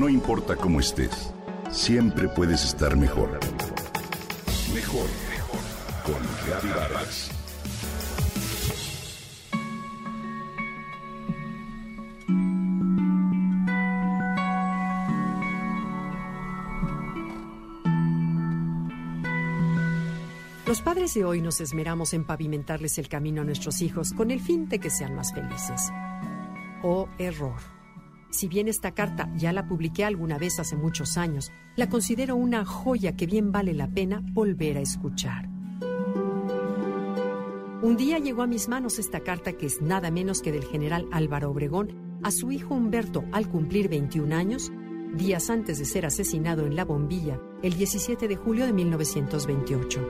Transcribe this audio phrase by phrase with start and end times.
[0.00, 1.30] No importa cómo estés,
[1.70, 3.38] siempre puedes estar mejor.
[4.72, 5.60] Mejor, mejor.
[6.06, 7.30] Con Vargas.
[20.66, 24.40] Los padres de hoy nos esmeramos en pavimentarles el camino a nuestros hijos con el
[24.40, 25.90] fin de que sean más felices.
[26.82, 27.79] Oh error.
[28.30, 32.64] Si bien esta carta ya la publiqué alguna vez hace muchos años, la considero una
[32.64, 35.48] joya que bien vale la pena volver a escuchar.
[37.82, 41.08] Un día llegó a mis manos esta carta que es nada menos que del general
[41.10, 44.70] Álvaro Obregón a su hijo Humberto al cumplir 21 años,
[45.14, 50.08] días antes de ser asesinado en La Bombilla, el 17 de julio de 1928.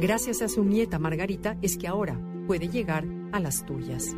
[0.00, 4.16] Gracias a su nieta Margarita es que ahora puede llegar a las tuyas.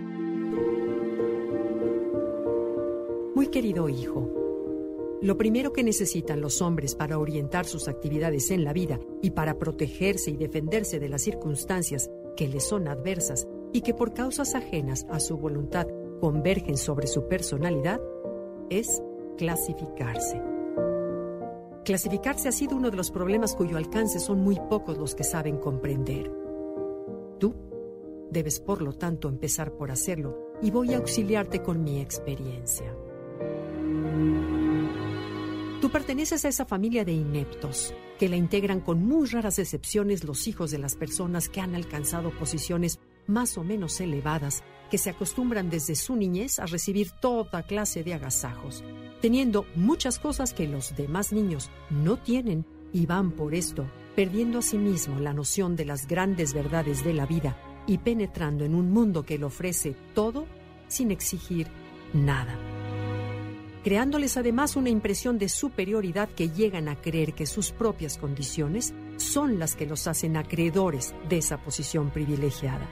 [3.53, 4.31] Querido hijo,
[5.21, 9.59] lo primero que necesitan los hombres para orientar sus actividades en la vida y para
[9.59, 15.07] protegerse y defenderse de las circunstancias que les son adversas y que por causas ajenas
[15.11, 15.87] a su voluntad
[16.19, 18.01] convergen sobre su personalidad,
[18.71, 19.03] es
[19.37, 20.41] clasificarse.
[21.85, 25.59] Clasificarse ha sido uno de los problemas cuyo alcance son muy pocos los que saben
[25.59, 26.33] comprender.
[27.39, 27.55] Tú
[28.31, 32.97] debes, por lo tanto, empezar por hacerlo y voy a auxiliarte con mi experiencia.
[35.83, 40.47] Tú perteneces a esa familia de ineptos, que la integran con muy raras excepciones los
[40.47, 45.71] hijos de las personas que han alcanzado posiciones más o menos elevadas, que se acostumbran
[45.71, 48.85] desde su niñez a recibir toda clase de agasajos,
[49.21, 54.63] teniendo muchas cosas que los demás niños no tienen y van por esto, perdiendo a
[54.63, 57.57] sí mismo la noción de las grandes verdades de la vida
[57.89, 60.47] y penetrando en un mundo que le ofrece todo
[60.87, 61.67] sin exigir
[62.13, 62.57] nada
[63.83, 69.59] creándoles además una impresión de superioridad que llegan a creer que sus propias condiciones son
[69.59, 72.89] las que los hacen acreedores de esa posición privilegiada.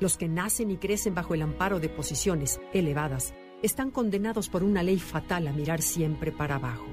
[0.00, 4.82] Los que nacen y crecen bajo el amparo de posiciones elevadas están condenados por una
[4.82, 6.88] ley fatal a mirar siempre para abajo,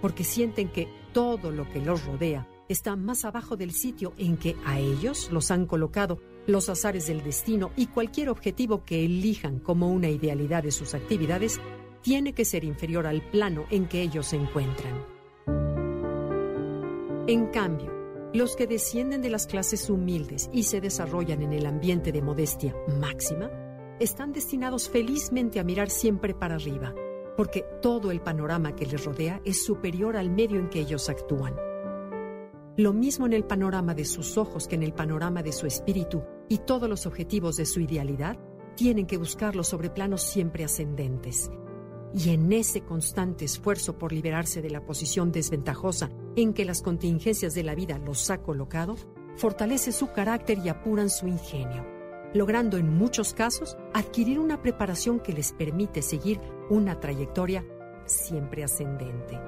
[0.00, 4.56] porque sienten que todo lo que los rodea está más abajo del sitio en que
[4.64, 9.90] a ellos los han colocado los azares del destino y cualquier objetivo que elijan como
[9.90, 11.60] una idealidad de sus actividades
[12.06, 15.04] tiene que ser inferior al plano en que ellos se encuentran.
[17.26, 17.92] En cambio,
[18.32, 22.76] los que descienden de las clases humildes y se desarrollan en el ambiente de modestia
[23.00, 23.50] máxima,
[23.98, 26.94] están destinados felizmente a mirar siempre para arriba,
[27.36, 31.56] porque todo el panorama que les rodea es superior al medio en que ellos actúan.
[32.76, 36.22] Lo mismo en el panorama de sus ojos que en el panorama de su espíritu,
[36.48, 38.38] y todos los objetivos de su idealidad
[38.76, 41.50] tienen que buscarlos sobre planos siempre ascendentes,
[42.16, 47.54] y en ese constante esfuerzo por liberarse de la posición desventajosa en que las contingencias
[47.54, 48.96] de la vida los ha colocado,
[49.36, 51.84] fortalece su carácter y apuran su ingenio,
[52.32, 56.40] logrando en muchos casos adquirir una preparación que les permite seguir
[56.70, 57.66] una trayectoria
[58.06, 59.38] siempre ascendente.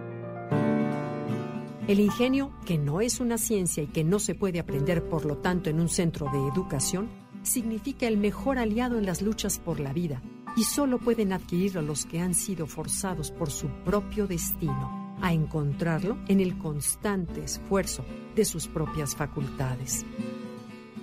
[1.87, 5.39] El ingenio, que no es una ciencia y que no se puede aprender por lo
[5.39, 7.09] tanto en un centro de educación,
[7.43, 10.21] significa el mejor aliado en las luchas por la vida
[10.59, 16.19] y solo pueden adquirirlo los que han sido forzados por su propio destino a encontrarlo
[16.27, 18.05] en el constante esfuerzo
[18.35, 20.05] de sus propias facultades.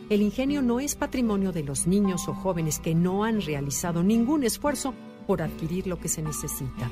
[0.09, 4.43] El ingenio no es patrimonio de los niños o jóvenes que no han realizado ningún
[4.43, 4.93] esfuerzo
[5.25, 6.91] por adquirir lo que se necesita.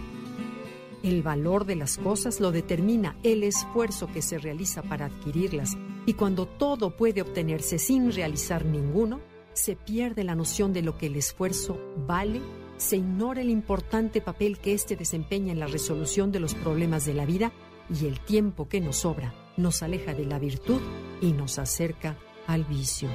[1.04, 6.14] El valor de las cosas lo determina el esfuerzo que se realiza para adquirirlas y
[6.14, 9.20] cuando todo puede obtenerse sin realizar ninguno,
[9.54, 12.42] se pierde la noción de lo que el esfuerzo vale,
[12.78, 17.14] se ignora el importante papel que éste desempeña en la resolución de los problemas de
[17.14, 17.52] la vida
[17.90, 20.82] y el tiempo que nos sobra nos aleja de la virtud
[21.22, 23.10] y nos acerca al vicio.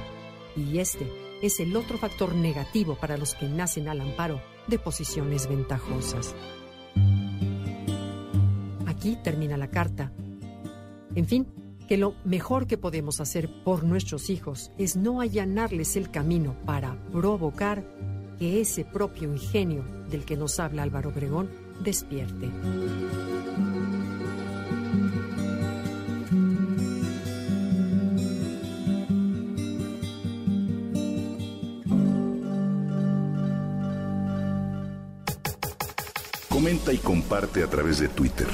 [0.55, 1.11] Y este
[1.41, 6.35] es el otro factor negativo para los que nacen al amparo de posiciones ventajosas.
[8.87, 10.11] Aquí termina la carta.
[11.15, 11.47] En fin,
[11.89, 16.95] que lo mejor que podemos hacer por nuestros hijos es no allanarles el camino para
[17.11, 17.83] provocar
[18.37, 21.49] que ese propio ingenio del que nos habla Álvaro Obregón
[21.83, 22.51] despierte.
[36.49, 38.47] Comenta y comparte a través de Twitter.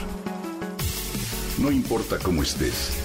[1.58, 3.05] No importa cómo estés